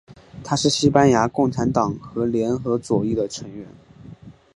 [0.43, 3.67] 他是西班牙共产党和联合左翼的成员。